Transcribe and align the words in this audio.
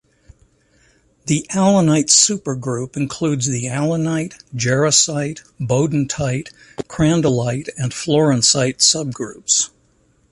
The 1.27 1.45
alunite 1.51 2.07
supergroup 2.09 2.97
includes 2.97 3.45
the 3.45 3.65
alunite, 3.67 4.33
jarosite, 4.55 5.41
beudantite, 5.59 6.49
crandallite 6.89 7.69
and 7.77 7.91
florencite 7.91 8.77
subgroups. 8.77 9.69